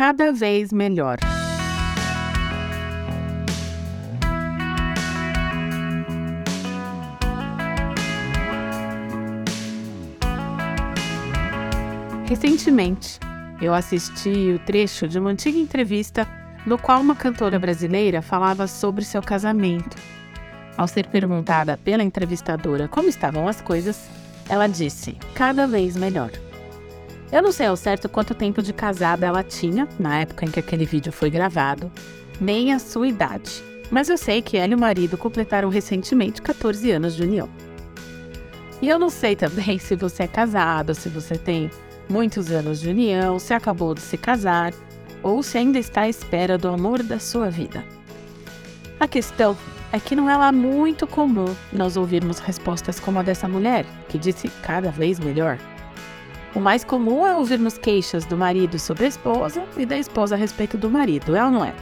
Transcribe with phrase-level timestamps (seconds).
[0.00, 1.18] cada vez melhor.
[12.26, 13.20] Recentemente,
[13.60, 16.26] eu assisti o trecho de uma antiga entrevista
[16.64, 19.98] no qual uma cantora brasileira falava sobre seu casamento.
[20.78, 24.08] Ao ser perguntada pela entrevistadora como estavam as coisas,
[24.48, 26.30] ela disse: cada vez melhor.
[27.32, 30.58] Eu não sei ao certo quanto tempo de casada ela tinha na época em que
[30.58, 31.90] aquele vídeo foi gravado,
[32.40, 36.90] nem a sua idade, mas eu sei que ela e o marido completaram recentemente 14
[36.90, 37.48] anos de união.
[38.82, 41.70] E eu não sei também se você é casado, se você tem
[42.08, 44.72] muitos anos de união, se acabou de se casar
[45.22, 47.84] ou se ainda está à espera do amor da sua vida.
[48.98, 49.56] A questão
[49.92, 54.18] é que não é lá muito comum nós ouvirmos respostas como a dessa mulher, que
[54.18, 55.58] disse cada vez melhor.
[56.54, 60.38] O mais comum é ouvirmos queixas do marido sobre a esposa e da esposa a
[60.38, 61.72] respeito do marido, é ou não é?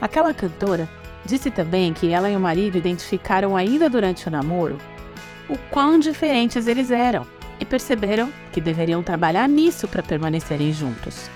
[0.00, 0.88] Aquela cantora
[1.24, 4.76] disse também que ela e o marido identificaram ainda durante o namoro
[5.48, 7.26] o quão diferentes eles eram
[7.60, 11.30] e perceberam que deveriam trabalhar nisso para permanecerem juntos.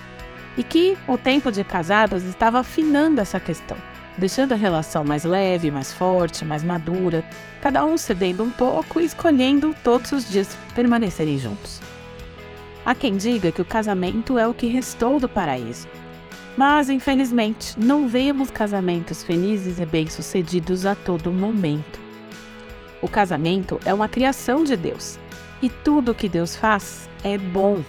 [0.57, 3.77] E que o tempo de casados estava afinando essa questão
[4.17, 7.23] deixando a relação mais leve, mais forte, mais madura,
[7.61, 11.81] cada um cedendo um pouco e escolhendo todos os dias permanecerem juntos.
[12.85, 15.87] Há quem diga que o casamento é o que restou do paraíso.
[16.55, 21.99] Mas, infelizmente, não vemos casamentos felizes e bem-sucedidos a todo momento.
[23.01, 25.19] O casamento é uma criação de Deus
[25.61, 27.83] e tudo o que Deus faz é bom.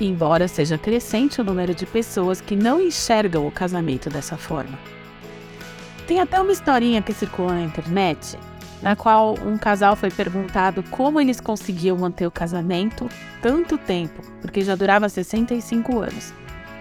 [0.00, 4.78] Embora seja crescente o número de pessoas que não enxergam o casamento dessa forma.
[6.06, 8.38] Tem até uma historinha que circula na internet,
[8.82, 13.08] na qual um casal foi perguntado como eles conseguiam manter o casamento
[13.40, 16.32] tanto tempo, porque já durava 65 anos.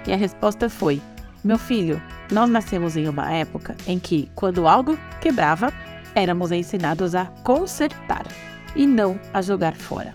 [0.06, 1.02] E a resposta foi:
[1.44, 5.74] Meu filho, nós nascemos em uma época em que, quando algo quebrava,
[6.16, 8.26] éramos ensinados a consertar
[8.76, 10.14] e não a jogar fora.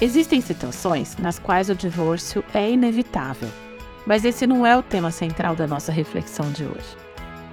[0.00, 3.48] Existem situações nas quais o divórcio é inevitável,
[4.06, 7.07] mas esse não é o tema central da nossa reflexão de hoje.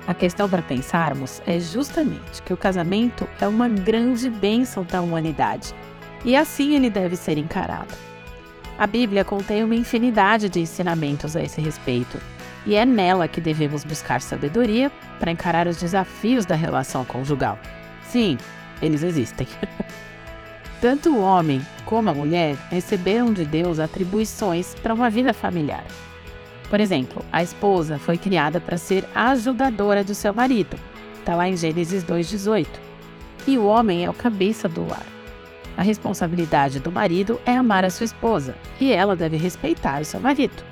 [0.07, 5.73] A questão para pensarmos é justamente que o casamento é uma grande bênção da humanidade
[6.23, 7.93] e assim ele deve ser encarado.
[8.77, 12.19] A Bíblia contém uma infinidade de ensinamentos a esse respeito
[12.65, 17.57] e é nela que devemos buscar sabedoria para encarar os desafios da relação conjugal.
[18.03, 18.37] Sim,
[18.81, 19.47] eles existem.
[20.81, 25.83] Tanto o homem como a mulher receberam de Deus atribuições para uma vida familiar.
[26.69, 30.77] Por exemplo, a esposa foi criada para ser ajudadora do seu marido.
[31.19, 32.67] Está lá em Gênesis 2,18.
[33.47, 35.05] E o homem é o cabeça do lar.
[35.77, 40.19] A responsabilidade do marido é amar a sua esposa e ela deve respeitar o seu
[40.19, 40.63] marido.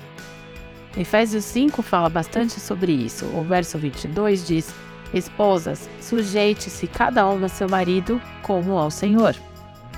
[0.96, 3.26] Efésios 5 fala bastante sobre isso.
[3.26, 4.74] O verso 22 diz:
[5.12, 9.34] Esposas, sujeite-se cada um a seu marido como ao Senhor.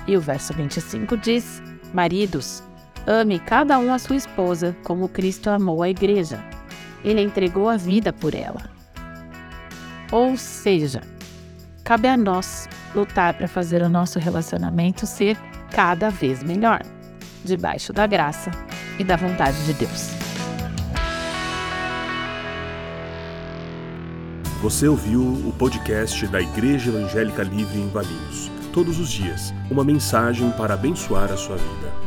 [0.07, 1.61] E o verso 25 diz:
[1.93, 2.63] Maridos,
[3.09, 6.43] Ame cada um a sua esposa, como Cristo amou a igreja.
[7.05, 8.69] Ele entregou a vida por ela.
[10.11, 10.99] Ou seja,
[11.85, 15.37] cabe a nós lutar para fazer o nosso relacionamento ser
[15.71, 16.81] cada vez melhor,
[17.45, 18.51] debaixo da graça
[18.99, 20.09] e da vontade de Deus.
[24.61, 28.51] Você ouviu o podcast da Igreja Evangélica Livre em Valinhos.
[28.73, 32.06] Todos os dias, uma mensagem para abençoar a sua vida